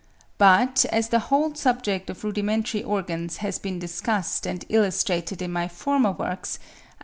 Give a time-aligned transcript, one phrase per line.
[0.39, 5.67] But as the whole subject of rudimentary organs has been discussed and illustrated in my
[5.67, 6.57] former works
[6.89, 6.95] (24.